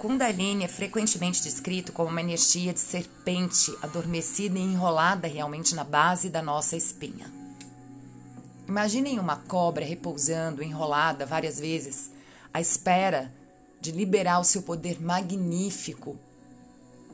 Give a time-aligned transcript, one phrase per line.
[0.00, 6.30] Kundalini é frequentemente descrito como uma energia de serpente adormecida e enrolada realmente na base
[6.30, 7.30] da nossa espinha.
[8.66, 12.10] Imaginem uma cobra repousando, enrolada várias vezes,
[12.52, 13.30] à espera
[13.78, 16.18] de liberar o seu poder magnífico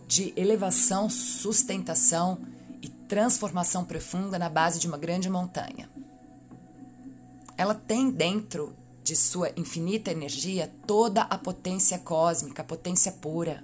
[0.07, 2.39] de elevação, sustentação
[2.81, 5.91] e transformação profunda na base de uma grande montanha.
[7.59, 8.73] Ela tem dentro
[9.07, 13.63] de sua infinita energia toda a potência cósmica, a potência pura.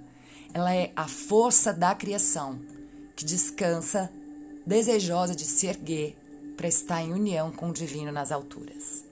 [0.53, 2.61] Ela é a força da criação
[3.13, 4.09] que descansa,
[4.65, 6.15] desejosa de se erguer
[6.55, 9.03] para estar em união com o divino nas alturas.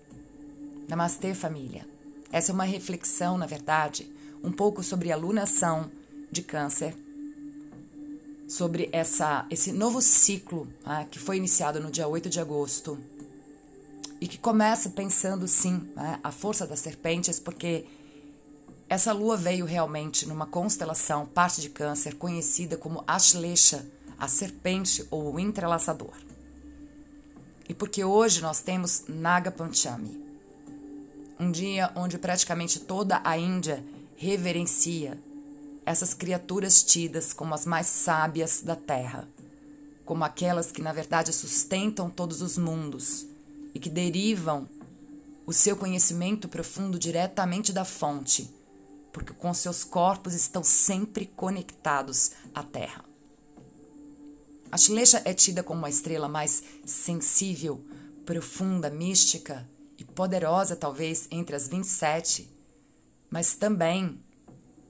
[0.87, 1.85] Namastê, família.
[2.31, 4.09] Essa é uma reflexão, na verdade,
[4.41, 5.91] um pouco sobre a lunação
[6.31, 6.95] de Câncer,
[8.47, 12.97] sobre essa, esse novo ciclo ah, que foi iniciado no dia 8 de agosto
[14.21, 17.85] e que começa pensando sim né, a força das serpentes, porque
[18.87, 23.83] essa lua veio realmente numa constelação, parte de Câncer, conhecida como Ashlesha,
[24.19, 26.13] a serpente ou o entrelaçador.
[27.67, 30.23] E porque hoje nós temos Naga Panchami,
[31.39, 33.83] um dia onde praticamente toda a Índia
[34.15, 35.17] reverencia
[35.83, 39.27] essas criaturas tidas como as mais sábias da Terra,
[40.05, 43.30] como aquelas que na verdade sustentam todos os mundos
[43.73, 44.67] e que derivam
[45.45, 48.49] o seu conhecimento profundo diretamente da fonte,
[49.11, 53.03] porque com seus corpos estão sempre conectados à Terra.
[54.71, 57.83] A Shilesha é tida como uma estrela mais sensível,
[58.25, 62.49] profunda, mística e poderosa, talvez, entre as 27,
[63.29, 64.17] mas também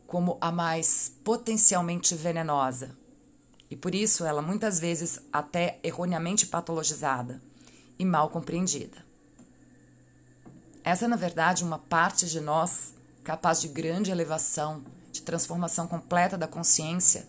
[0.06, 2.96] como a mais potencialmente venenosa.
[3.70, 7.42] E por isso ela muitas vezes até erroneamente patologizada
[7.98, 9.06] e mal compreendida.
[10.84, 16.38] Essa é, na verdade, uma parte de nós capaz de grande elevação, de transformação completa
[16.38, 17.28] da consciência,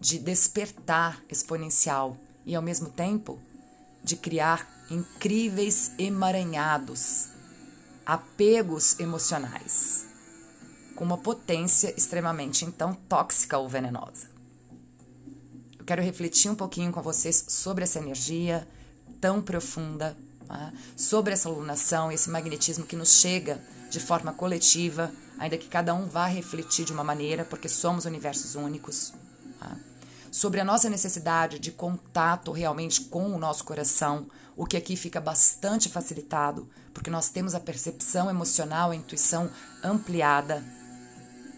[0.00, 3.38] de despertar exponencial e, ao mesmo tempo,
[4.02, 7.28] de criar incríveis emaranhados,
[8.06, 10.06] apegos emocionais,
[10.96, 14.28] com uma potência extremamente então tóxica ou venenosa.
[15.78, 18.66] Eu quero refletir um pouquinho com vocês sobre essa energia
[19.20, 20.16] tão profunda
[20.46, 20.72] tá?
[20.96, 23.60] sobre essa lunação, esse magnetismo que nos chega
[23.90, 28.54] de forma coletiva, ainda que cada um vá refletir de uma maneira, porque somos universos
[28.54, 29.12] únicos.
[29.58, 29.76] Tá?
[30.30, 34.26] Sobre a nossa necessidade de contato realmente com o nosso coração,
[34.56, 39.50] o que aqui fica bastante facilitado, porque nós temos a percepção emocional, a intuição
[39.82, 40.62] ampliada.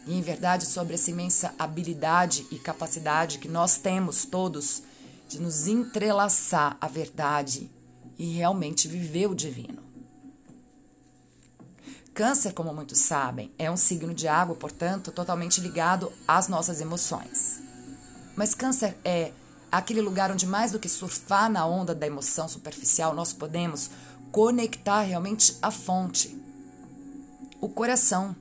[0.07, 4.83] E, em verdade, sobre essa imensa habilidade e capacidade que nós temos todos
[5.33, 7.71] de nos entrelaçar à verdade
[8.19, 9.83] e realmente viver o divino.
[12.13, 17.63] Câncer, como muitos sabem, é um signo de água, portanto, totalmente ligado às nossas emoções.
[18.37, 19.33] Mas Câncer é
[19.71, 23.89] aquele lugar onde, mais do que surfar na onda da emoção superficial, nós podemos
[24.31, 26.39] conectar realmente a fonte,
[27.59, 28.37] o coração,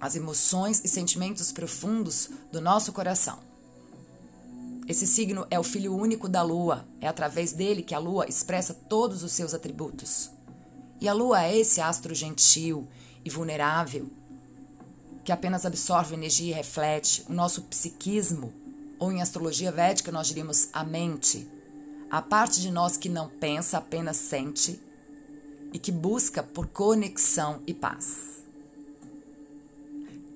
[0.00, 3.43] as emoções e sentimentos profundos do nosso coração.
[4.86, 8.74] Esse signo é o filho único da lua, é através dele que a lua expressa
[8.74, 10.30] todos os seus atributos.
[11.00, 12.86] E a lua é esse astro gentil
[13.24, 14.10] e vulnerável
[15.24, 18.52] que apenas absorve energia e reflete o nosso psiquismo,
[18.98, 21.48] ou em astrologia védica nós diríamos a mente,
[22.10, 24.78] a parte de nós que não pensa, apenas sente
[25.72, 28.44] e que busca por conexão e paz.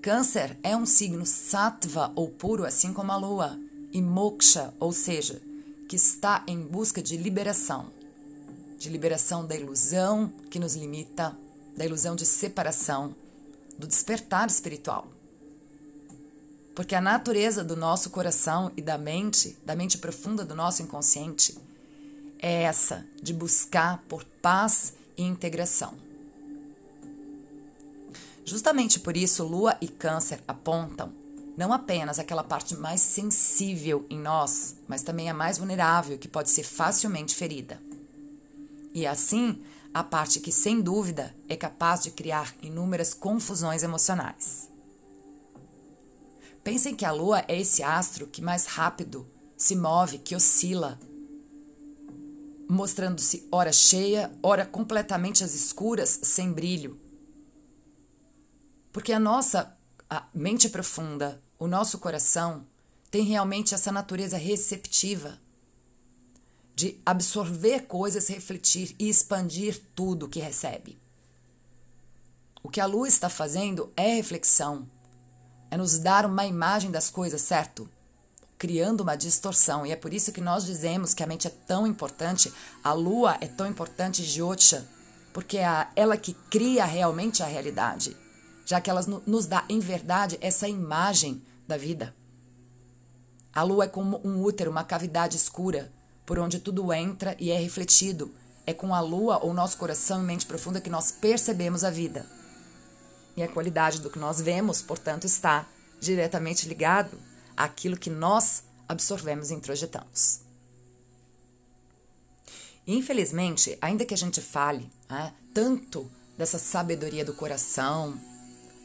[0.01, 3.59] Câncer é um signo sattva ou puro, assim como a lua
[3.93, 5.41] e moksha, ou seja,
[5.89, 7.87] que está em busca de liberação,
[8.79, 11.37] de liberação da ilusão que nos limita,
[11.77, 13.15] da ilusão de separação,
[13.79, 15.09] do despertar espiritual.
[16.75, 21.59] Porque a natureza do nosso coração e da mente, da mente profunda do nosso inconsciente,
[22.39, 25.95] é essa de buscar por paz e integração.
[28.45, 31.13] Justamente por isso, Lua e Câncer apontam
[31.59, 36.51] não apenas aquela parte mais sensível em nós, mas também a mais vulnerável, que pode
[36.51, 37.83] ser facilmente ferida.
[38.95, 39.61] E assim,
[39.93, 44.71] a parte que, sem dúvida, é capaz de criar inúmeras confusões emocionais.
[46.63, 49.27] Pensem que a Lua é esse astro que mais rápido
[49.57, 50.97] se move, que oscila,
[52.71, 57.01] mostrando-se ora cheia, ora completamente às escuras, sem brilho.
[58.93, 59.77] Porque a nossa
[60.09, 62.65] a mente profunda, o nosso coração
[63.11, 65.39] tem realmente essa natureza receptiva
[66.75, 70.97] de absorver coisas, refletir e expandir tudo que recebe.
[72.63, 74.89] O que a lua está fazendo é reflexão,
[75.71, 77.91] é nos dar uma imagem das coisas, certo?
[78.57, 79.85] Criando uma distorção.
[79.85, 82.53] E é por isso que nós dizemos que a mente é tão importante,
[82.85, 84.89] a lua é tão importante, Jyotisha,
[85.33, 88.17] porque é ela que cria realmente a realidade,
[88.65, 92.15] já que ela nos dá, em verdade, essa imagem da vida.
[93.53, 95.93] A lua é como um útero, uma cavidade escura,
[96.25, 98.35] por onde tudo entra e é refletido.
[98.67, 102.27] É com a lua ou nosso coração e mente profunda que nós percebemos a vida.
[103.37, 105.67] E a qualidade do que nós vemos, portanto, está
[106.01, 107.19] diretamente ligado
[107.57, 110.41] àquilo que nós absorvemos e introjetamos.
[112.87, 118.19] Infelizmente, ainda que a gente fale né, tanto dessa sabedoria do coração,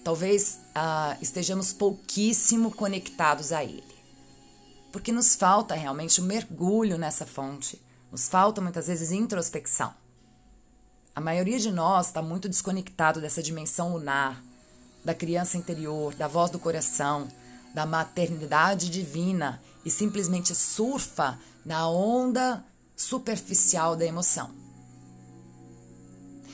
[0.03, 3.83] talvez ah, estejamos pouquíssimo conectados a ele.
[4.91, 9.93] Porque nos falta realmente um mergulho nessa fonte, nos falta muitas vezes introspecção.
[11.15, 14.41] A maioria de nós está muito desconectado dessa dimensão lunar,
[15.03, 17.27] da criança interior, da voz do coração,
[17.73, 22.63] da maternidade divina e simplesmente surfa na onda
[22.95, 24.62] superficial da emoção.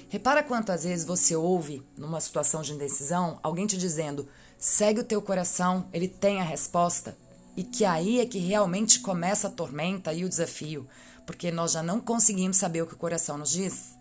[0.09, 4.27] Repara quantas vezes você ouve, numa situação de indecisão, alguém te dizendo:
[4.57, 7.15] segue o teu coração, ele tem a resposta.
[7.55, 10.87] E que aí é que realmente começa a tormenta e o desafio,
[11.27, 13.95] porque nós já não conseguimos saber o que o coração nos diz.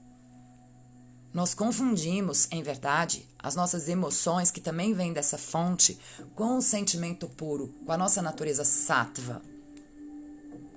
[1.35, 5.99] Nós confundimos, em verdade, as nossas emoções, que também vêm dessa fonte,
[6.35, 9.43] com o sentimento puro, com a nossa natureza sattva.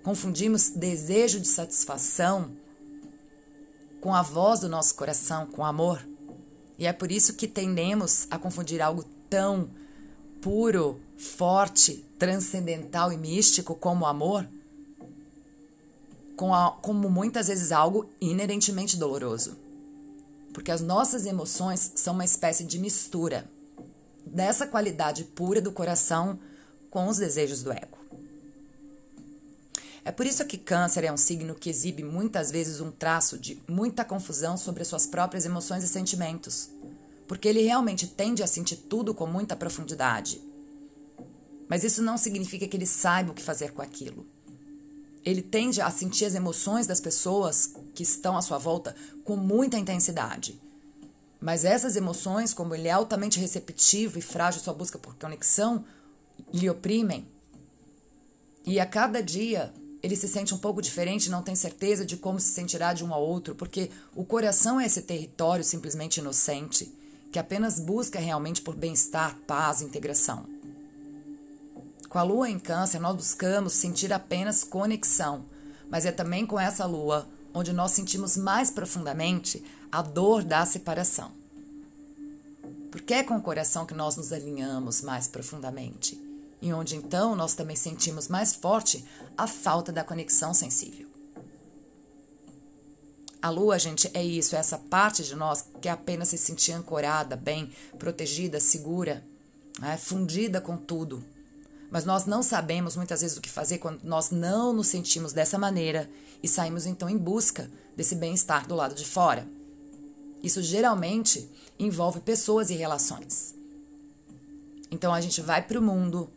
[0.04, 2.52] Confundimos desejo de satisfação
[4.02, 6.06] com a voz do nosso coração, com amor.
[6.78, 9.70] E é por isso que tendemos a confundir algo tão
[10.42, 14.46] puro, forte, transcendental e místico como o amor,
[16.36, 19.56] com a, como muitas vezes algo inerentemente doloroso
[20.52, 23.50] porque as nossas emoções são uma espécie de mistura
[24.26, 26.40] dessa qualidade pura do coração
[26.90, 27.98] com os desejos do ego.
[30.04, 33.62] É por isso que Câncer é um signo que exibe muitas vezes um traço de
[33.68, 36.70] muita confusão sobre as suas próprias emoções e sentimentos,
[37.28, 40.42] porque ele realmente tende a sentir tudo com muita profundidade.
[41.70, 44.26] Mas isso não significa que ele saiba o que fazer com aquilo
[45.24, 49.78] ele tende a sentir as emoções das pessoas que estão à sua volta com muita
[49.78, 50.60] intensidade.
[51.40, 55.86] Mas essas emoções, como ele é altamente receptivo e frágil sua busca por conexão,
[56.54, 57.26] lhe oprimem.
[58.66, 62.40] E a cada dia ele se sente um pouco diferente, não tem certeza de como
[62.40, 66.92] se sentirá de um ao outro, porque o coração é esse território simplesmente inocente,
[67.32, 70.46] que apenas busca realmente por bem-estar, paz integração.
[72.10, 75.46] Com a lua em Câncer, nós buscamos sentir apenas conexão,
[75.90, 81.32] mas é também com essa lua onde nós sentimos mais profundamente a dor da separação.
[82.90, 86.31] Porque é com o coração que nós nos alinhamos mais profundamente
[86.62, 89.04] e onde então nós também sentimos mais forte
[89.38, 91.10] a falta da conexão sensível.
[93.42, 96.74] A lua, gente, é isso, é essa parte de nós que é apenas se sentir
[96.74, 99.26] ancorada, bem, protegida, segura,
[99.80, 101.24] né, fundida com tudo,
[101.90, 105.58] mas nós não sabemos muitas vezes o que fazer quando nós não nos sentimos dessa
[105.58, 106.10] maneira
[106.42, 109.48] e saímos então em busca desse bem-estar do lado de fora.
[110.42, 113.54] Isso geralmente envolve pessoas e relações.
[114.90, 116.30] Então a gente vai para o mundo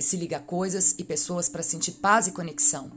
[0.00, 2.90] se liga a coisas e pessoas para sentir paz e conexão.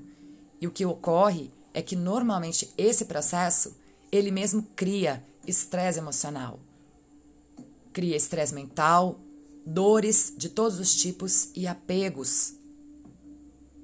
[0.59, 3.75] E o que ocorre é que normalmente esse processo
[4.11, 6.59] ele mesmo cria estresse emocional,
[7.91, 9.19] cria estresse mental,
[9.65, 12.53] dores de todos os tipos e apegos.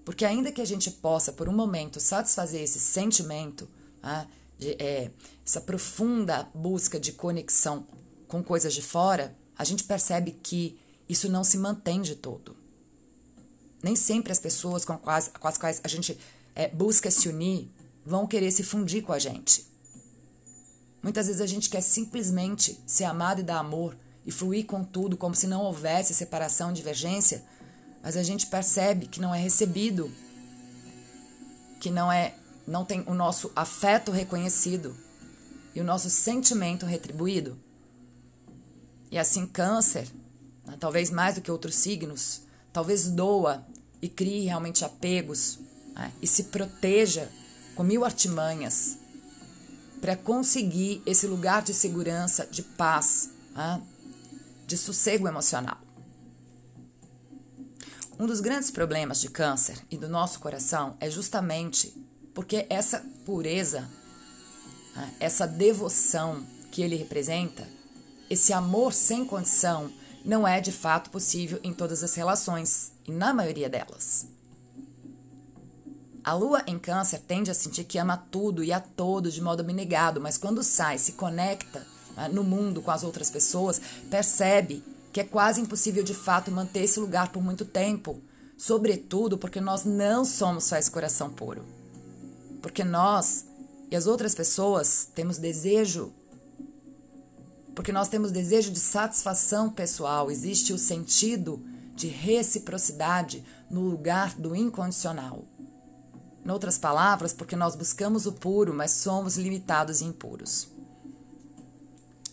[0.05, 3.69] Porque, ainda que a gente possa, por um momento, satisfazer esse sentimento,
[4.01, 4.27] né,
[4.57, 5.11] de, é,
[5.45, 7.85] essa profunda busca de conexão
[8.27, 12.55] com coisas de fora, a gente percebe que isso não se mantém de todo.
[13.81, 16.17] Nem sempre as pessoas com, quais, com as quais a gente
[16.55, 17.71] é, busca se unir
[18.05, 19.67] vão querer se fundir com a gente.
[21.01, 23.95] Muitas vezes a gente quer simplesmente ser amado e dar amor
[24.25, 27.43] e fluir com tudo como se não houvesse separação, divergência,
[28.03, 30.11] mas a gente percebe que não é recebido,
[31.79, 32.35] que não é
[32.67, 34.95] não tem o nosso afeto reconhecido
[35.73, 37.57] e o nosso sentimento retribuído.
[39.09, 40.07] E assim câncer,
[40.65, 43.65] né, talvez mais do que outros signos, talvez doa
[44.01, 45.59] e crie realmente apegos
[45.93, 47.29] né, e se proteja
[47.75, 48.97] com mil artimanhas
[50.01, 53.81] para conseguir esse lugar de segurança, de paz, né,
[54.65, 55.77] de sossego emocional.
[58.17, 61.93] Um dos grandes problemas de câncer e do nosso coração é justamente
[62.33, 63.89] porque essa pureza,
[64.95, 67.67] né, essa devoção que ele representa,
[68.29, 69.91] esse amor sem condição,
[70.23, 74.27] não é de fato possível em todas as relações e na maioria delas.
[76.23, 79.61] A lua em Câncer tende a sentir que ama tudo e a todos de modo
[79.61, 81.85] abnegado, mas quando sai, se conecta
[82.15, 86.83] né, no mundo com as outras pessoas, percebe que é quase impossível de fato manter
[86.83, 88.21] esse lugar por muito tempo,
[88.57, 91.65] sobretudo porque nós não somos só esse coração puro.
[92.61, 93.45] Porque nós
[93.89, 96.13] e as outras pessoas temos desejo
[97.79, 101.63] porque nós temos desejo de satisfação pessoal, existe o sentido
[101.95, 105.45] de reciprocidade no lugar do incondicional.
[106.45, 110.67] Em outras palavras, porque nós buscamos o puro, mas somos limitados e impuros.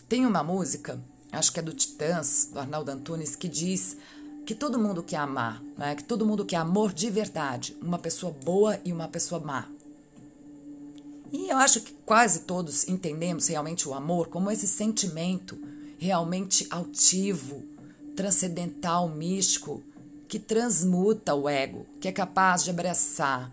[0.09, 0.99] Tem uma música,
[1.31, 3.95] acho que é do Titãs, do Arnaldo Antunes, que diz
[4.45, 5.95] que todo mundo quer amar, né?
[5.95, 9.65] que todo mundo quer amor de verdade, uma pessoa boa e uma pessoa má.
[11.31, 15.57] E eu acho que quase todos entendemos realmente o amor como esse sentimento
[15.97, 17.63] realmente altivo,
[18.15, 19.83] transcendental, místico,
[20.27, 23.51] que transmuta o ego, que é capaz de abraçar,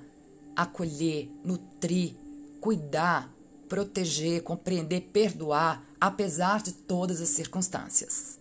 [0.55, 2.15] acolher, nutrir,
[2.61, 3.33] cuidar,
[3.69, 8.39] proteger, compreender, perdoar, apesar de todas as circunstâncias.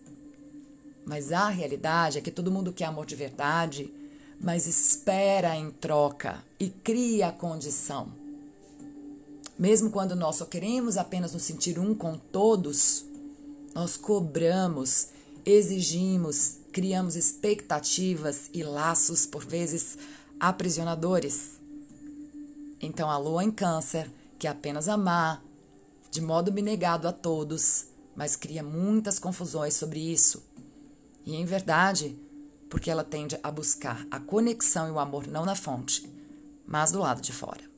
[1.04, 3.92] Mas a realidade é que todo mundo quer amor de verdade,
[4.40, 8.23] mas espera em troca e cria a condição
[9.58, 13.04] mesmo quando nós só queremos apenas nos sentir um com todos,
[13.74, 15.08] nós cobramos,
[15.44, 19.96] exigimos, criamos expectativas e laços, por vezes,
[20.38, 21.60] aprisionadores.
[22.80, 25.42] Então, a lua em Câncer quer apenas amar,
[26.10, 30.42] de modo abnegado a todos, mas cria muitas confusões sobre isso.
[31.24, 32.18] E, em verdade,
[32.68, 36.08] porque ela tende a buscar a conexão e o amor não na fonte,
[36.66, 37.73] mas do lado de fora.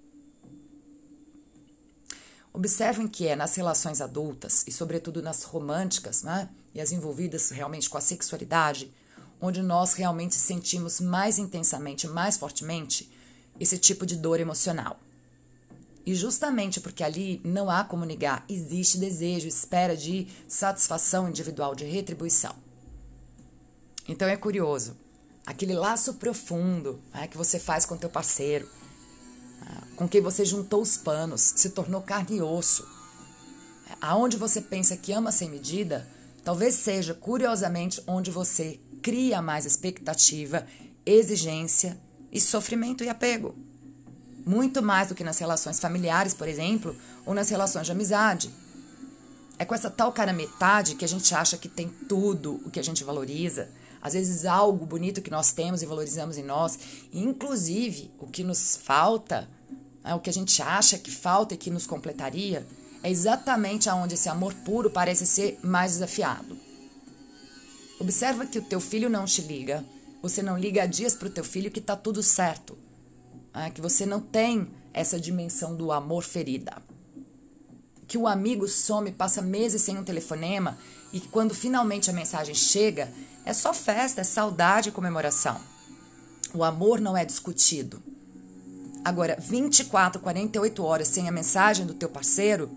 [2.56, 7.90] Observem que é nas relações adultas, e sobretudo nas românticas, né, e as envolvidas realmente
[7.90, 8.90] com a sexualidade,
[9.38, 13.12] onde nós realmente sentimos mais intensamente, mais fortemente,
[13.60, 14.98] esse tipo de dor emocional.
[16.06, 21.84] E justamente porque ali não há como negar, existe desejo, espera de satisfação individual, de
[21.84, 22.54] retribuição.
[24.08, 24.96] Então é curioso,
[25.44, 28.66] aquele laço profundo né, que você faz com teu parceiro,
[29.96, 32.86] com quem você juntou os panos, se tornou carne e osso.
[34.00, 36.06] Aonde você pensa que ama sem medida,
[36.44, 40.66] talvez seja, curiosamente, onde você cria mais expectativa,
[41.04, 41.98] exigência
[42.30, 43.56] e sofrimento e apego.
[44.44, 46.94] Muito mais do que nas relações familiares, por exemplo,
[47.24, 48.50] ou nas relações de amizade.
[49.58, 52.78] É com essa tal cara metade que a gente acha que tem tudo o que
[52.78, 53.70] a gente valoriza.
[54.06, 56.78] Às vezes algo bonito que nós temos e valorizamos em nós,
[57.12, 59.48] inclusive o que nos falta
[60.04, 62.64] é o que a gente acha que falta e que nos completaria,
[63.02, 66.56] é exatamente aonde esse amor puro parece ser mais desafiado.
[67.98, 69.84] Observa que o teu filho não te liga,
[70.22, 72.78] você não liga dias para o teu filho que está tudo certo,
[73.52, 76.80] é, que você não tem essa dimensão do amor ferida.
[78.06, 80.78] Que o amigo some, passa meses sem um telefonema
[81.12, 83.12] e que quando finalmente a mensagem chega,
[83.46, 85.58] é só festa, é saudade e comemoração.
[86.52, 88.02] O amor não é discutido.
[89.04, 92.68] Agora, 24, 48 horas sem a mensagem do teu parceiro,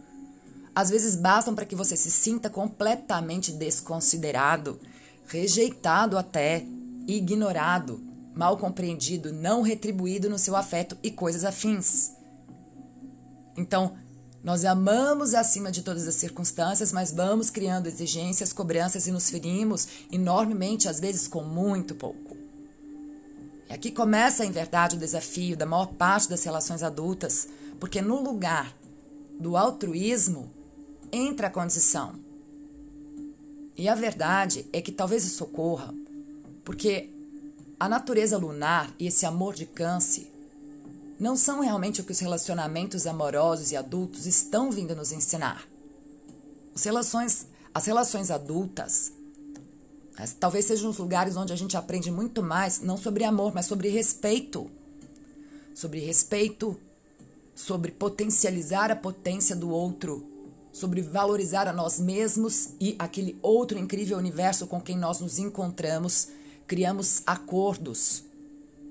[0.76, 4.80] às vezes bastam para que você se sinta completamente desconsiderado,
[5.26, 6.64] rejeitado até,
[7.08, 8.00] ignorado,
[8.36, 12.12] mal compreendido, não retribuído no seu afeto e coisas afins.
[13.58, 13.98] Então,
[14.44, 19.88] nós amamos acima de todas as circunstâncias, mas vamos criando exigências, cobranças e nos ferimos
[20.12, 22.38] enormemente, às vezes com muito pouco.
[23.70, 27.48] E aqui começa, em verdade, o desafio da maior parte das relações adultas,
[27.80, 28.74] porque no lugar
[29.40, 30.52] do altruísmo
[31.12, 32.16] entra a condição.
[33.76, 35.94] E a verdade é que talvez isso ocorra
[36.70, 37.10] porque
[37.80, 40.32] a natureza lunar e esse amor de câncer
[41.20, 45.68] não são realmente o que os relacionamentos amorosos e adultos estão vindo nos ensinar.
[46.74, 49.12] As relações, as relações adultas
[50.40, 53.88] Talvez sejam os lugares onde a gente aprende muito mais, não sobre amor, mas sobre
[53.90, 54.70] respeito.
[55.74, 56.78] Sobre respeito,
[57.56, 60.26] sobre potencializar a potência do outro,
[60.74, 66.28] sobre valorizar a nós mesmos e aquele outro incrível universo com quem nós nos encontramos,
[66.68, 68.24] criamos acordos.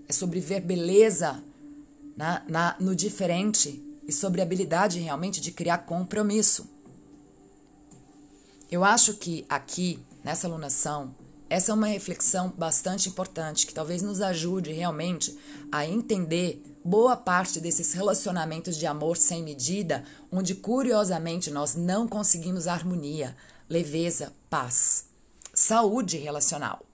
[0.08, 1.42] É sobre ver beleza
[2.18, 6.68] na, na, no diferente e sobre a habilidade realmente de criar compromisso.
[8.68, 11.14] Eu acho que aqui nessa alunação,
[11.48, 15.38] essa é uma reflexão bastante importante que talvez nos ajude realmente
[15.70, 22.66] a entender boa parte desses relacionamentos de amor sem medida, onde curiosamente nós não conseguimos
[22.66, 23.36] harmonia,
[23.70, 25.04] leveza, paz.
[25.54, 26.87] saúde relacional.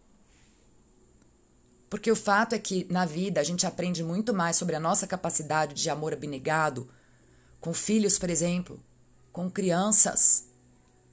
[1.95, 5.07] Porque o fato é que na vida a gente aprende muito mais sobre a nossa
[5.07, 6.89] capacidade de amor abnegado
[7.61, 8.81] com filhos, por exemplo,
[9.31, 10.49] com crianças,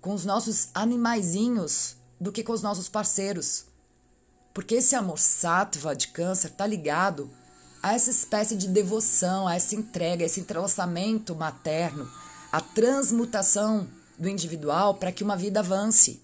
[0.02, 3.66] com os nossos animaizinhos do que com os nossos parceiros.
[4.56, 7.30] Porque esse amor sattva de câncer está ligado
[7.84, 12.10] a essa espécie de devoção, a essa entrega, a esse entrelaçamento materno,
[12.52, 16.24] a transmutação do individual para que uma vida avance.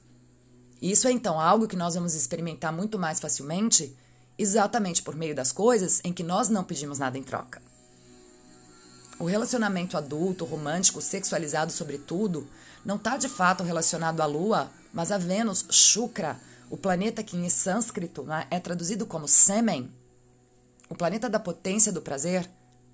[0.82, 3.96] Isso é então algo que nós vamos experimentar muito mais facilmente,
[4.38, 7.62] exatamente por meio das coisas em que nós não pedimos nada em troca.
[9.20, 12.48] O relacionamento adulto, romântico, sexualizado sobretudo,
[12.86, 16.40] não está de fato relacionado à Lua, mas a Vênus, Shukra,
[16.70, 19.92] o planeta que em sânscrito né, é traduzido como Semen,
[20.90, 22.50] o planeta da potência do prazer,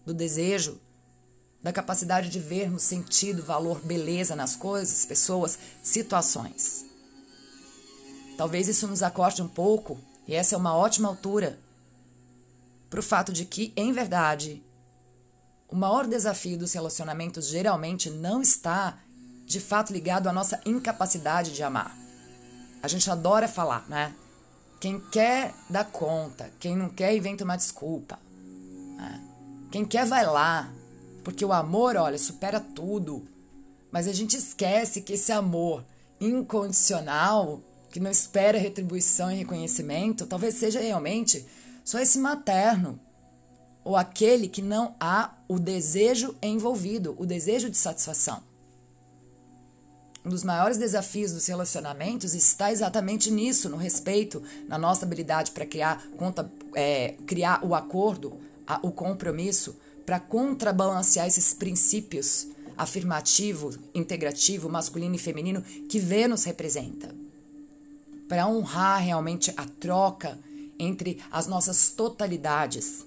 [0.06, 0.80] do desejo,
[1.62, 6.86] da capacidade de vermos sentido, valor, beleza nas coisas, pessoas, situações.
[8.38, 11.60] Talvez isso nos acorde um pouco, e essa é uma ótima altura,
[12.90, 14.64] para o fato de que, em verdade,
[15.68, 19.00] o maior desafio dos relacionamentos geralmente não está,
[19.46, 21.98] de fato, ligado à nossa incapacidade de amar.
[22.82, 24.14] A gente adora falar, né?
[24.80, 28.20] Quem quer dá conta, quem não quer inventa uma desculpa.
[28.98, 29.24] Né?
[29.72, 30.72] Quem quer vai lá,
[31.24, 33.28] porque o amor, olha, supera tudo.
[33.92, 35.84] Mas a gente esquece que esse amor
[36.20, 37.62] incondicional,
[37.94, 41.46] que não espera retribuição e reconhecimento, talvez seja realmente
[41.86, 43.00] só esse materno,
[43.86, 48.44] ou aquele que não há o desejo envolvido, o desejo de satisfação
[50.26, 55.66] um dos maiores desafios dos relacionamentos está exatamente nisso, no respeito, na nossa habilidade para
[55.66, 62.48] criar, conta, é, criar o acordo, a, o compromisso, para contrabalancear esses princípios
[62.78, 67.23] afirmativo, integrativo, masculino e feminino que Vênus representa.
[68.28, 70.40] Para honrar realmente a troca
[70.80, 73.06] entre as nossas totalidades.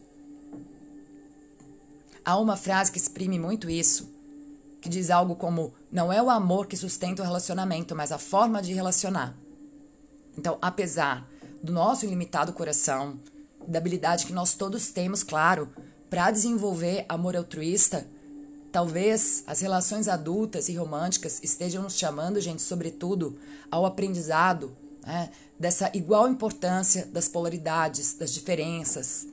[2.25, 4.17] Há uma frase que exprime muito isso
[4.87, 8.63] que diz algo como: não é o amor que sustenta o relacionamento, mas a forma
[8.63, 9.37] de relacionar.
[10.39, 11.29] Então, apesar
[11.63, 13.19] do nosso ilimitado coração,
[13.67, 15.69] da habilidade que nós todos temos, claro,
[16.09, 18.07] para desenvolver amor altruísta,
[18.71, 23.37] talvez as relações adultas e românticas estejam nos chamando, gente, sobretudo,
[23.71, 24.77] ao aprendizado
[25.07, 29.27] né, dessa igual importância das polaridades, das diferenças,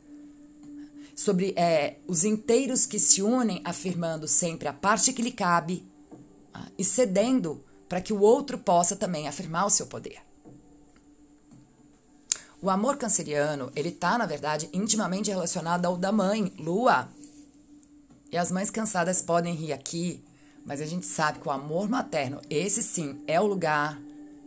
[1.15, 5.85] sobre é, os inteiros que se unem, afirmando sempre a parte que lhe cabe
[6.53, 10.19] ah, e cedendo para que o outro possa também afirmar o seu poder.
[12.61, 17.09] O amor canceriano, ele está, na verdade, intimamente relacionado ao da mãe, Lua.
[18.31, 20.23] E as mães cansadas podem rir aqui,
[20.65, 23.99] mas a gente sabe que o amor materno, esse sim, é o lugar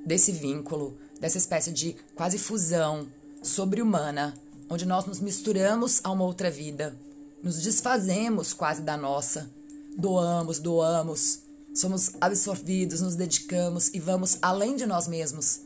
[0.05, 3.07] desse vínculo, dessa espécie de quase fusão
[3.43, 4.35] sobre-humana
[4.69, 6.97] onde nós nos misturamos a uma outra vida,
[7.43, 9.49] nos desfazemos quase da nossa,
[9.97, 11.41] doamos, doamos,
[11.75, 15.61] somos absorvidos, nos dedicamos e vamos além de nós mesmos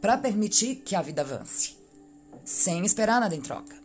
[0.00, 1.76] para permitir que a vida avance,
[2.44, 3.76] sem esperar nada em troca.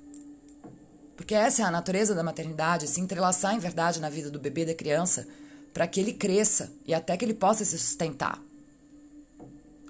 [1.15, 4.65] Porque essa é a natureza da maternidade, se entrelaçar em verdade na vida do bebê
[4.65, 5.27] da criança,
[5.73, 8.41] para que ele cresça e até que ele possa se sustentar.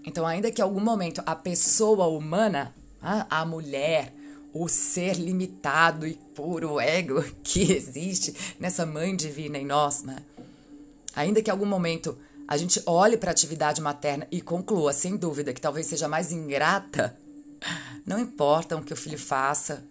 [0.06, 4.14] Então, ainda que em algum momento a pessoa humana, a mulher,
[4.54, 10.18] o ser limitado e puro ego que existe nessa mãe divina em nós, né?
[11.16, 15.16] Ainda que em algum momento a gente olhe para a atividade materna e conclua, sem
[15.16, 17.18] dúvida, que talvez seja mais ingrata,
[18.06, 19.84] não importa o que o filho faça,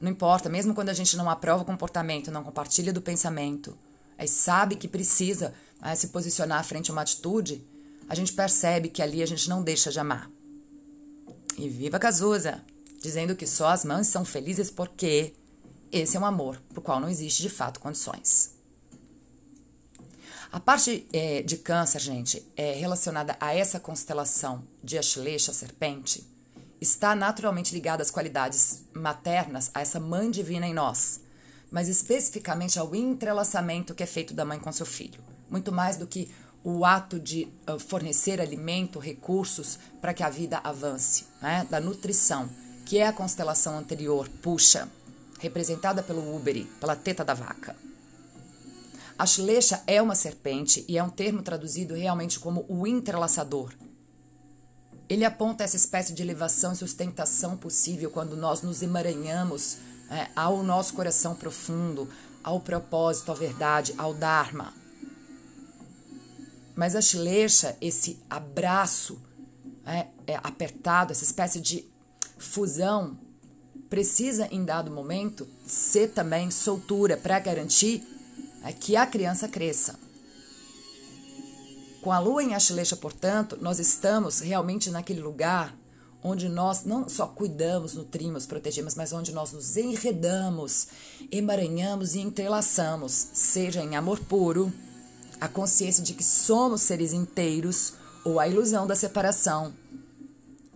[0.00, 3.76] não importa, mesmo quando a gente não aprova o comportamento, não compartilha do pensamento,
[4.16, 7.62] aí sabe que precisa né, se posicionar frente a uma atitude,
[8.10, 10.28] a gente percebe que ali a gente não deixa de amar.
[11.56, 12.60] E viva Cazuza!
[13.00, 15.32] dizendo que só as mães são felizes porque
[15.92, 18.56] esse é um amor para o qual não existe de fato condições.
[20.50, 26.26] A parte é, de câncer, gente, é relacionada a essa constelação de Ashleisha, serpente,
[26.80, 31.20] está naturalmente ligada às qualidades maternas, a essa mãe divina em nós,
[31.70, 35.22] mas especificamente ao entrelaçamento que é feito da mãe com seu filho.
[35.48, 36.28] Muito mais do que
[36.62, 41.66] o ato de uh, fornecer alimento, recursos para que a vida avance, né?
[41.70, 42.48] da nutrição
[42.90, 44.88] que é a constelação anterior, Puxa,
[45.38, 47.76] representada pelo Uberi, pela teta da vaca.
[49.16, 53.72] A Shlecha é uma serpente e é um termo traduzido realmente como o entrelaçador.
[55.08, 59.76] Ele aponta essa espécie de elevação e sustentação possível quando nós nos emaranhamos
[60.10, 62.08] é, ao nosso coração profundo,
[62.42, 64.79] ao propósito, à verdade, ao Dharma.
[66.80, 69.20] Mas a Shlecha, esse abraço
[69.84, 71.84] é, é, apertado, essa espécie de
[72.38, 73.18] fusão,
[73.90, 78.02] precisa em dado momento ser também soltura para garantir
[78.64, 80.00] é, que a criança cresça.
[82.00, 85.76] Com a lua em Ashleisha, portanto, nós estamos realmente naquele lugar
[86.22, 90.88] onde nós não só cuidamos, nutrimos, protegemos, mas onde nós nos enredamos,
[91.30, 94.72] emaranhamos e entrelaçamos, seja em amor puro,
[95.40, 99.72] a consciência de que somos seres inteiros ou a ilusão da separação,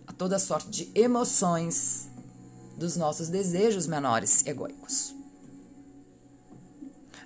[0.07, 2.09] a toda sorte de emoções
[2.77, 5.13] dos nossos desejos menores egóicos.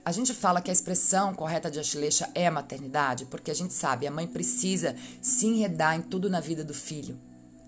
[0.04, 3.74] A gente fala que a expressão correta de Ashleisha é a maternidade, porque a gente
[3.74, 7.20] sabe, a mãe precisa se enredar em tudo na vida do filho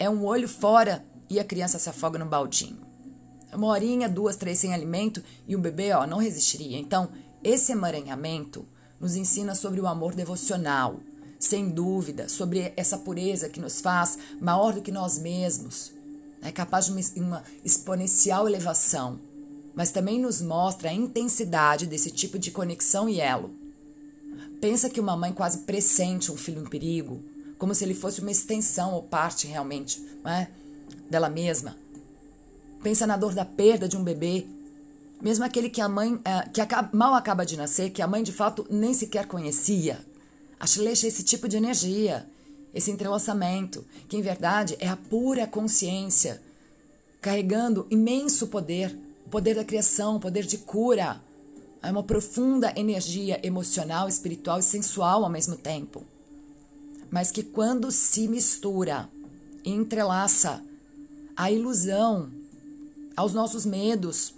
[0.01, 2.79] é um olho fora e a criança se afoga no baldinho.
[3.53, 6.79] Uma horinha, duas, três sem alimento e o bebê ó, não resistiria.
[6.79, 7.11] Então,
[7.43, 8.67] esse emaranhamento
[9.01, 10.99] nos ensina sobre o amor devocional,
[11.39, 15.91] sem dúvida, sobre essa pureza que nos faz maior do que nós mesmos,
[16.41, 19.19] é capaz de uma, exponencial elevação,
[19.75, 23.51] mas também nos mostra a intensidade desse tipo de conexão e elo.
[24.59, 27.23] Pensa que uma mãe quase pressente um filho em perigo,
[27.57, 30.47] como se ele fosse uma extensão ou parte realmente é?
[31.09, 31.75] dela mesma.
[32.81, 34.45] Pensa na dor da perda de um bebê,
[35.21, 36.61] mesmo aquele que a mãe é, que
[36.93, 39.99] mal acaba de nascer, que a mãe de fato nem sequer conhecia.
[40.59, 42.27] A Shleisha é esse tipo de energia,
[42.73, 46.41] esse entrelaçamento, que em verdade é a pura consciência,
[47.21, 51.21] carregando imenso poder, o poder da criação, o poder de cura.
[51.83, 56.05] É uma profunda energia emocional, espiritual e sensual ao mesmo tempo
[57.11, 59.09] mas que quando se mistura
[59.65, 60.63] entrelaça
[61.35, 62.31] a ilusão
[63.15, 64.33] aos nossos medos,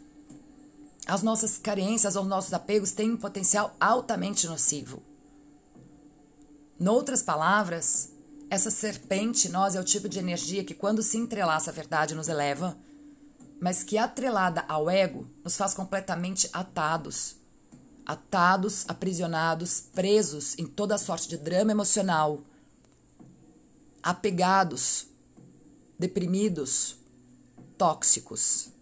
[1.05, 5.01] às nossas carências, aos nossos apegos, tem um potencial altamente nocivo.
[6.79, 8.09] Noutras palavras,
[8.49, 12.27] essa serpente nós é o tipo de energia que, quando se entrelaça a verdade, nos
[12.27, 12.77] eleva,
[13.59, 17.37] mas que, atrelada ao ego, nos faz completamente atados.
[18.05, 22.41] Atados, aprisionados, presos em toda sorte de drama emocional,
[24.01, 25.07] apegados,
[25.97, 26.97] deprimidos,
[27.77, 28.72] tóxicos,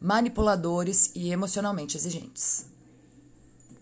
[0.00, 2.64] manipuladores e emocionalmente exigentes.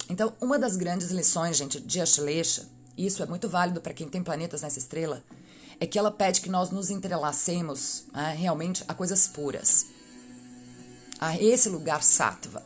[0.08, 4.08] Então, uma das grandes lições, gente, de Ashleisha, e isso é muito válido para quem
[4.08, 5.22] tem planetas nessa estrela,
[5.78, 9.86] é que ela pede que nós nos entrelacemos né, realmente a coisas puras,
[11.20, 12.64] a esse lugar sattva.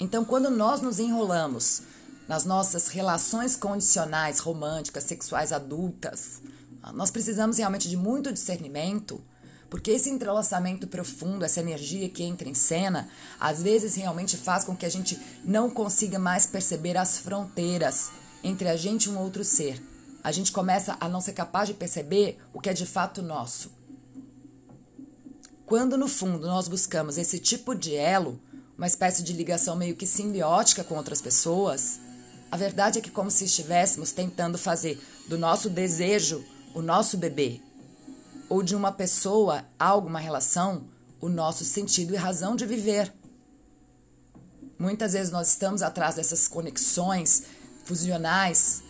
[0.00, 1.82] Então, quando nós nos enrolamos
[2.26, 6.40] nas nossas relações condicionais, românticas, sexuais adultas,
[6.94, 9.22] nós precisamos realmente de muito discernimento,
[9.72, 13.08] porque esse entrelaçamento profundo, essa energia que entra em cena,
[13.40, 18.10] às vezes realmente faz com que a gente não consiga mais perceber as fronteiras
[18.44, 19.82] entre a gente e um outro ser.
[20.22, 23.72] A gente começa a não ser capaz de perceber o que é de fato nosso.
[25.64, 28.38] Quando no fundo nós buscamos esse tipo de elo,
[28.76, 31.98] uma espécie de ligação meio que simbiótica com outras pessoas,
[32.50, 37.62] a verdade é que como se estivéssemos tentando fazer do nosso desejo o nosso bebê,
[38.52, 40.84] ou de uma pessoa, alguma relação,
[41.18, 43.10] o nosso sentido e razão de viver.
[44.78, 47.44] Muitas vezes nós estamos atrás dessas conexões
[47.86, 48.82] fusionais,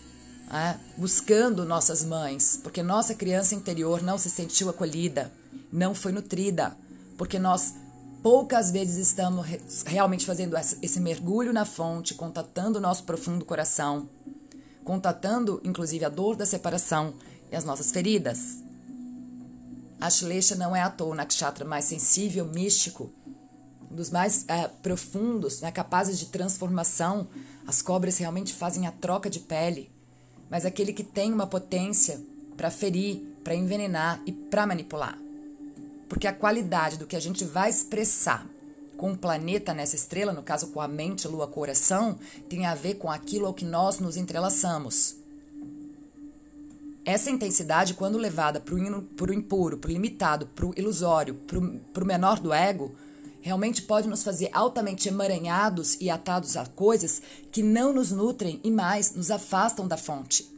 [0.50, 5.30] é, buscando nossas mães, porque nossa criança interior não se sentiu acolhida,
[5.72, 6.76] não foi nutrida,
[7.16, 7.74] porque nós
[8.20, 9.46] poucas vezes estamos
[9.86, 14.08] realmente fazendo esse mergulho na fonte, contatando o nosso profundo coração,
[14.82, 17.14] contatando inclusive a dor da separação
[17.48, 18.60] e as nossas feridas.
[20.02, 23.12] A Shleisha não é à toa o nakshatra mais sensível, místico,
[23.88, 27.28] um dos mais é, profundos, né, capazes de transformação.
[27.68, 29.92] As cobras realmente fazem a troca de pele,
[30.50, 32.20] mas aquele que tem uma potência
[32.56, 35.16] para ferir, para envenenar e para manipular.
[36.08, 38.44] Porque a qualidade do que a gente vai expressar
[38.96, 42.94] com o planeta nessa estrela, no caso com a mente, lua, coração, tem a ver
[42.94, 45.21] com aquilo ao que nós nos entrelaçamos.
[47.04, 52.06] Essa intensidade, quando levada para o impuro, para o limitado, para o ilusório, para o
[52.06, 52.94] menor do ego,
[53.40, 58.70] realmente pode nos fazer altamente emaranhados e atados a coisas que não nos nutrem e
[58.70, 60.48] mais nos afastam da fonte.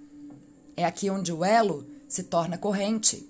[0.77, 3.27] É aqui onde o elo se torna corrente.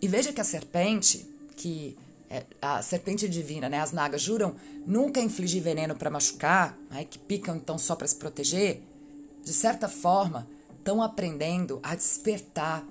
[0.00, 1.96] E veja que a serpente, que
[2.30, 4.54] é a serpente divina, né, as nagas juram
[4.86, 8.80] nunca infligir veneno para machucar, né, que picam então só para se proteger,
[9.42, 10.46] de certa forma,
[10.88, 12.82] estão aprendendo a despertar,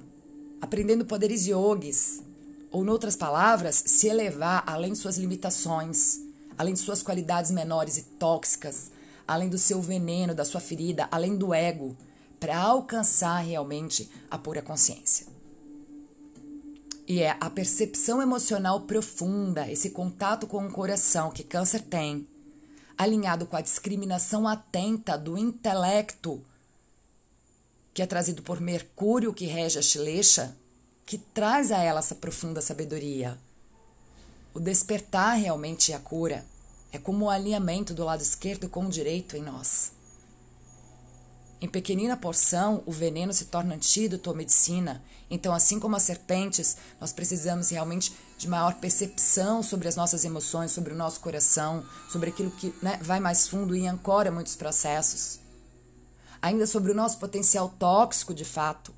[0.62, 2.22] aprendendo poderes yogis,
[2.70, 6.20] ou, em outras palavras, se elevar além de suas limitações,
[6.56, 8.92] além de suas qualidades menores e tóxicas,
[9.28, 11.98] além do seu veneno, da sua ferida, além do ego,
[12.40, 15.26] para alcançar realmente a pura consciência.
[17.08, 22.28] E é a percepção emocional profunda, esse contato com o coração que câncer tem,
[22.96, 26.44] alinhado com a discriminação atenta do intelecto,
[27.98, 30.56] que é trazido por Mercúrio, que rege a Shilecha,
[31.04, 33.40] que traz a ela essa profunda sabedoria.
[34.54, 36.46] O despertar realmente é a cura.
[36.92, 39.94] É como o alinhamento do lado esquerdo com o direito em nós.
[41.60, 45.04] Em pequenina porção, o veneno se torna antídoto ou medicina.
[45.28, 50.70] Então, assim como as serpentes, nós precisamos realmente de maior percepção sobre as nossas emoções,
[50.70, 55.47] sobre o nosso coração, sobre aquilo que né, vai mais fundo e ancora muitos processos.
[56.42, 58.94] Ainda sobre o nosso potencial tóxico de fato.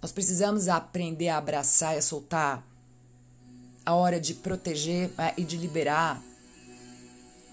[0.00, 2.66] Nós precisamos aprender a abraçar e a soltar
[3.84, 6.22] a hora de proteger né, e de liberar,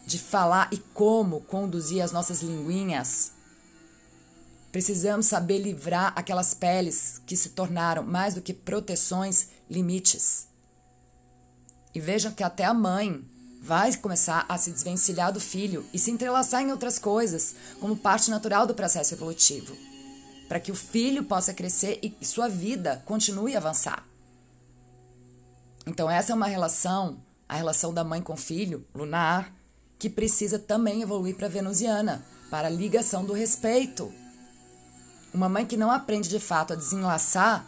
[0.06, 3.34] de falar e como conduzir as nossas linguinhas
[4.72, 10.48] Precisamos saber livrar aquelas peles que se tornaram mais do que proteções, limites.
[11.94, 13.26] E vejam que até a mãe
[13.70, 18.32] vai começar a se desvencilhar do filho e se entrelaçar em outras coisas, como parte
[18.32, 19.78] natural do processo evolutivo,
[20.48, 24.04] para que o filho possa crescer e sua vida continue a avançar.
[25.86, 29.54] Então, essa é uma relação, a relação da mãe com o filho, lunar,
[30.00, 34.12] que precisa também evoluir para a venusiana, para a ligação do respeito
[35.32, 37.64] uma mãe que não aprende de fato a desenlaçar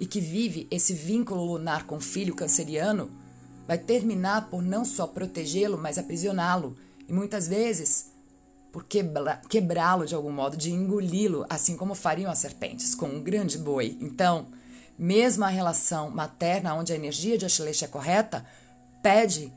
[0.00, 3.25] e que vive esse vínculo lunar com o filho canceriano
[3.66, 6.76] vai terminar por não só protegê-lo, mas aprisioná-lo
[7.08, 8.12] e muitas vezes
[8.72, 13.56] por quebrá-lo de algum modo, de engoli-lo, assim como fariam as serpentes com um grande
[13.56, 13.96] boi.
[14.00, 14.48] Então,
[14.98, 18.44] mesmo a relação materna, onde a energia de Ashlesh é correta,
[19.02, 19.50] pede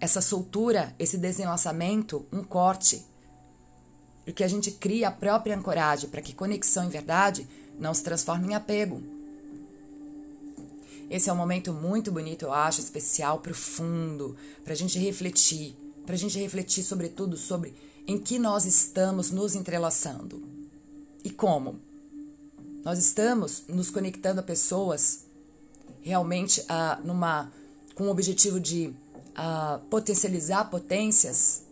[0.00, 3.06] essa soltura, esse desenlaçamento, um corte,
[4.26, 7.46] e que a gente crie a própria ancoragem para que conexão em verdade
[7.78, 9.02] não se transforme em apego.
[11.12, 16.14] Esse é um momento muito bonito, eu acho, especial, profundo, para a gente refletir, para
[16.14, 17.74] a gente refletir sobretudo sobre
[18.06, 20.42] em que nós estamos nos entrelaçando.
[21.22, 21.78] E como.
[22.82, 25.26] Nós estamos nos conectando a pessoas
[26.00, 27.52] realmente uh, numa,
[27.94, 31.64] com o objetivo de uh, potencializar potências.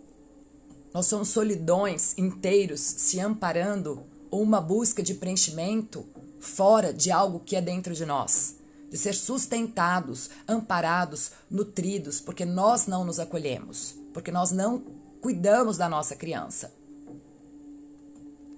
[0.93, 6.05] Nós somos solidões inteiros se amparando ou uma busca de preenchimento
[6.39, 8.60] fora de algo que é dentro de nós,
[8.91, 14.83] de ser sustentados, amparados, nutridos, porque nós não nos acolhemos, porque nós não
[15.21, 16.75] cuidamos da nossa criança.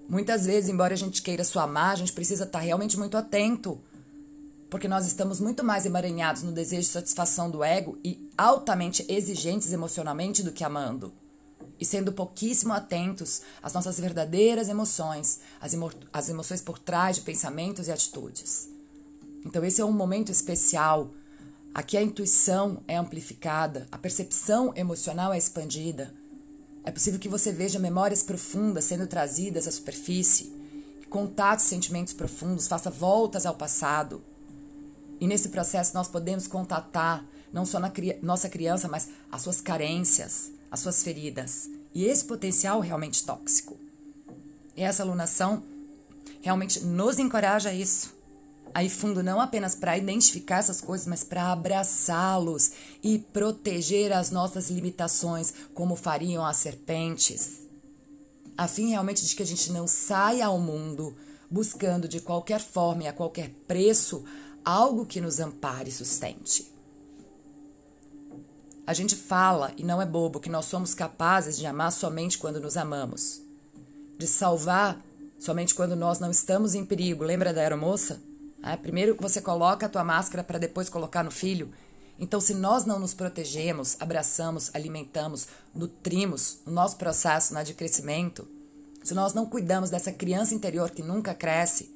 [0.09, 3.81] Muitas vezes, embora a gente queira sua amar, a gente precisa estar realmente muito atento,
[4.69, 9.73] porque nós estamos muito mais emaranhados no desejo de satisfação do ego e altamente exigentes
[9.73, 11.13] emocionalmente do que amando
[11.79, 17.23] e sendo pouquíssimo atentos às nossas verdadeiras emoções, às, emo as emoções por trás de
[17.23, 18.72] pensamentos e atitudes.
[19.45, 21.13] Então, esse é um momento especial.
[21.75, 26.13] Aqui a intuição é amplificada, a percepção emocional é expandida.
[26.85, 30.53] É possível que você veja memórias profundas sendo trazidas à superfície,
[31.09, 34.23] contate sentimentos profundos, faça voltas ao passado.
[35.21, 39.61] E nesse processo nós podemos contatar não só na cri nossa criança, mas as suas
[39.61, 43.79] carências, as suas feridas e esse potencial realmente tóxico.
[44.77, 45.63] E essa alunação
[46.41, 48.15] realmente nos encoraja a isso.
[48.75, 54.71] Aí fundo não apenas para identificar essas coisas, mas para abraçá-los e proteger as nossas
[54.71, 57.61] limitações, como fariam as serpentes.
[58.57, 61.15] A fim realmente de que a gente não saia ao mundo
[61.51, 64.25] buscando de qualquer forma e a qualquer preço
[64.65, 66.73] algo que nos ampare e sustente.
[68.87, 72.61] A gente fala, e não é bobo, que nós somos capazes de amar somente quando
[72.61, 73.43] nos amamos.
[74.19, 75.01] De salvar
[75.39, 77.23] somente quando nós não estamos em perigo.
[77.23, 78.21] Lembra da aeromoça?
[78.63, 81.73] É, primeiro você coloca a tua máscara para depois colocar no filho.
[82.19, 88.47] Então, se nós não nos protegemos, abraçamos, alimentamos, nutrimos o nosso processo né, de crescimento,
[89.03, 91.91] se nós não cuidamos dessa criança interior que nunca cresce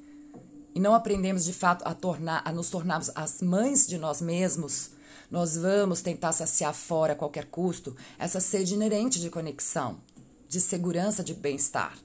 [0.75, 4.91] e não aprendemos de fato a, tornar, a nos tornarmos as mães de nós mesmos,
[5.31, 9.99] nós vamos tentar saciar fora a qualquer custo essa sede inerente de conexão,
[10.49, 11.97] de segurança, de bem-estar.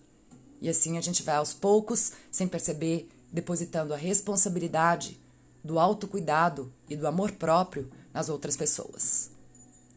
[0.61, 5.21] E assim a gente vai aos poucos, sem perceber, depositando a responsabilidade
[5.65, 9.31] do autocuidado e do amor próprio nas outras pessoas.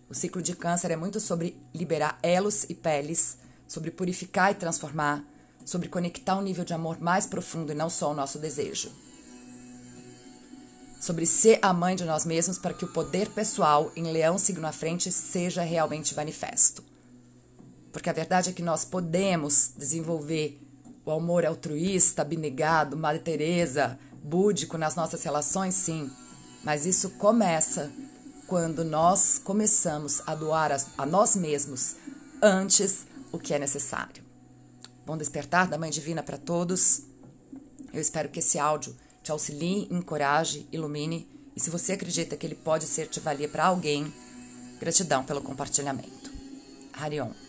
[0.09, 5.23] O ciclo de câncer é muito sobre liberar elos e peles, sobre purificar e transformar,
[5.65, 8.91] sobre conectar um nível de amor mais profundo e não só o nosso desejo
[11.05, 14.65] sobre ser a mãe de nós mesmos para que o poder pessoal em Leão signo
[14.65, 16.83] à frente seja realmente manifesto.
[17.91, 20.59] Porque a verdade é que nós podemos desenvolver
[21.05, 26.09] o amor altruísta, abnegado, Madre Teresa, búdico nas nossas relações, sim,
[26.63, 27.91] Mas isso começa
[28.47, 31.95] quando nós começamos a doar a, a nós mesmos
[32.41, 34.23] antes o que é necessário.
[35.05, 37.03] Bom despertar da Mãe Divina para todos.
[37.93, 42.55] Eu espero que esse áudio te auxilie, encoraje, ilumine e se você acredita que ele
[42.55, 44.11] pode ser de valia para alguém,
[44.79, 46.31] gratidão pelo compartilhamento.
[46.93, 47.44] Harion.